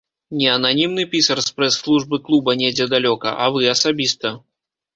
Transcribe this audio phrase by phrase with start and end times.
[0.37, 4.37] Не ананімны пісар з прэс-службы клуба недзе далёка, а вы асабіста.